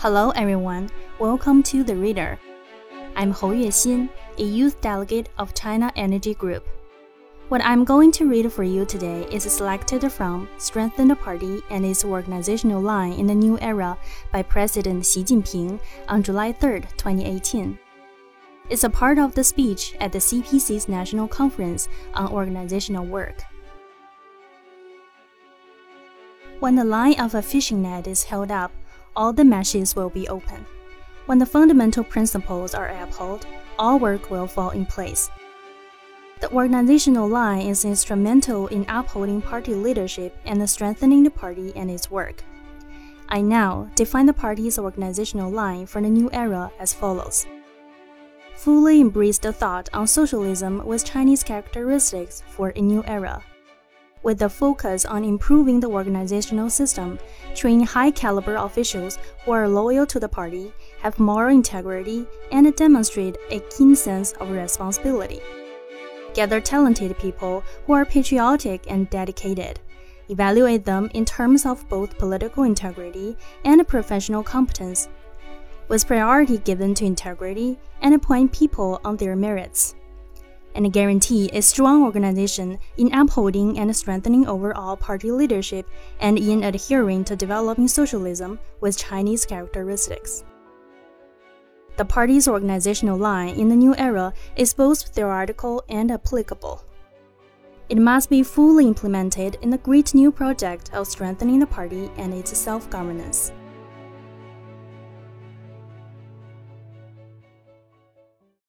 Hello, 0.00 0.28
everyone. 0.32 0.90
Welcome 1.18 1.62
to 1.62 1.82
The 1.82 1.96
Reader. 1.96 2.38
I'm 3.16 3.30
Hou 3.30 3.54
Yuexin, 3.54 4.10
a 4.38 4.42
youth 4.42 4.78
delegate 4.82 5.30
of 5.38 5.54
China 5.54 5.90
Energy 5.96 6.34
Group. 6.34 6.68
What 7.48 7.64
I'm 7.64 7.82
going 7.82 8.12
to 8.12 8.28
read 8.28 8.52
for 8.52 8.62
you 8.62 8.84
today 8.84 9.26
is 9.32 9.44
selected 9.44 10.12
from 10.12 10.50
Strengthen 10.58 11.08
the 11.08 11.16
Party 11.16 11.62
and 11.70 11.82
its 11.82 12.04
Organizational 12.04 12.82
Line 12.82 13.14
in 13.14 13.26
the 13.26 13.34
New 13.34 13.58
Era 13.60 13.96
by 14.34 14.42
President 14.42 15.06
Xi 15.06 15.24
Jinping 15.24 15.80
on 16.08 16.22
July 16.22 16.52
3, 16.52 16.82
2018. 16.98 17.78
It's 18.68 18.84
a 18.84 18.90
part 18.90 19.18
of 19.18 19.34
the 19.34 19.42
speech 19.42 19.94
at 19.98 20.12
the 20.12 20.18
CPC's 20.18 20.90
National 20.90 21.26
Conference 21.26 21.88
on 22.12 22.30
Organizational 22.30 23.06
Work. 23.06 23.42
When 26.60 26.74
the 26.74 26.84
line 26.84 27.18
of 27.18 27.34
a 27.34 27.40
fishing 27.40 27.80
net 27.80 28.06
is 28.06 28.24
held 28.24 28.50
up, 28.50 28.72
all 29.16 29.32
the 29.32 29.44
meshes 29.44 29.96
will 29.96 30.10
be 30.10 30.28
open. 30.28 30.64
When 31.24 31.38
the 31.38 31.46
fundamental 31.46 32.04
principles 32.04 32.74
are 32.74 32.88
upheld, 32.88 33.46
all 33.78 33.98
work 33.98 34.30
will 34.30 34.46
fall 34.46 34.70
in 34.70 34.86
place. 34.86 35.30
The 36.40 36.52
organizational 36.52 37.28
line 37.28 37.66
is 37.66 37.84
instrumental 37.84 38.66
in 38.68 38.84
upholding 38.88 39.40
party 39.40 39.74
leadership 39.74 40.36
and 40.44 40.68
strengthening 40.68 41.24
the 41.24 41.30
party 41.30 41.72
and 41.74 41.90
its 41.90 42.10
work. 42.10 42.44
I 43.28 43.40
now 43.40 43.90
define 43.96 44.26
the 44.26 44.34
party's 44.34 44.78
organizational 44.78 45.50
line 45.50 45.86
for 45.86 46.00
the 46.00 46.10
new 46.10 46.30
era 46.32 46.70
as 46.78 46.92
follows. 46.92 47.46
Fully 48.54 49.00
embrace 49.00 49.38
the 49.38 49.52
thought 49.52 49.88
on 49.92 50.06
socialism 50.06 50.84
with 50.86 51.04
Chinese 51.04 51.42
characteristics 51.42 52.42
for 52.48 52.72
a 52.76 52.80
new 52.80 53.02
era 53.06 53.42
with 54.22 54.42
a 54.42 54.48
focus 54.48 55.04
on 55.04 55.24
improving 55.24 55.80
the 55.80 55.88
organizational 55.88 56.68
system, 56.70 57.18
train 57.54 57.80
high 57.80 58.10
caliber 58.10 58.56
officials 58.56 59.18
who 59.44 59.52
are 59.52 59.68
loyal 59.68 60.06
to 60.06 60.18
the 60.18 60.28
party, 60.28 60.72
have 61.00 61.18
moral 61.18 61.54
integrity, 61.54 62.26
and 62.52 62.74
demonstrate 62.76 63.36
a 63.50 63.60
keen 63.70 63.94
sense 63.94 64.32
of 64.32 64.50
responsibility. 64.50 65.40
Gather 66.34 66.60
talented 66.60 67.16
people 67.18 67.62
who 67.86 67.92
are 67.92 68.04
patriotic 68.04 68.90
and 68.90 69.08
dedicated. 69.10 69.80
Evaluate 70.28 70.84
them 70.84 71.10
in 71.14 71.24
terms 71.24 71.64
of 71.64 71.88
both 71.88 72.18
political 72.18 72.64
integrity 72.64 73.36
and 73.64 73.86
professional 73.86 74.42
competence, 74.42 75.08
with 75.88 76.06
priority 76.06 76.58
given 76.58 76.94
to 76.94 77.04
integrity 77.04 77.78
and 78.02 78.12
appoint 78.12 78.52
people 78.52 79.00
on 79.04 79.16
their 79.16 79.36
merits 79.36 79.94
and 80.76 80.92
guarantee 80.92 81.50
a 81.52 81.62
strong 81.62 82.04
organization 82.04 82.78
in 82.96 83.12
upholding 83.12 83.78
and 83.78 83.96
strengthening 83.96 84.46
overall 84.46 84.96
party 84.96 85.30
leadership 85.32 85.88
and 86.20 86.38
in 86.38 86.62
adhering 86.62 87.24
to 87.24 87.34
developing 87.34 87.88
socialism 87.88 88.58
with 88.80 88.98
Chinese 88.98 89.44
characteristics. 89.44 90.44
The 91.96 92.04
party's 92.04 92.46
organizational 92.46 93.18
line 93.18 93.54
in 93.56 93.70
the 93.70 93.76
new 93.76 93.96
era 93.96 94.34
is 94.54 94.74
both 94.74 95.08
theoretical 95.08 95.82
and 95.88 96.10
applicable. 96.10 96.84
It 97.88 97.98
must 97.98 98.28
be 98.28 98.42
fully 98.42 98.86
implemented 98.86 99.56
in 99.62 99.70
the 99.70 99.78
great 99.78 100.14
new 100.14 100.30
project 100.30 100.90
of 100.92 101.06
strengthening 101.06 101.60
the 101.60 101.66
party 101.66 102.10
and 102.18 102.34
its 102.34 102.56
self 102.56 102.90
governance. 102.90 103.50